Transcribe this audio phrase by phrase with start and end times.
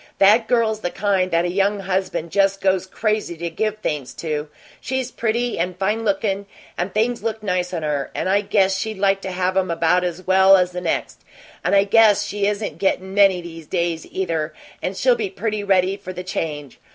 [0.17, 4.49] That girl's the kind that a young husband just goes crazy to give things to!
[4.79, 8.97] She's pretty and fine lookin', and things look nice on her, and I guess she'd
[8.97, 11.21] like to have 'em about as well as the next.
[11.63, 15.97] And I guess she isn't gettin' many these days, either, and she'll be pretty ready
[15.97, 16.79] for the change.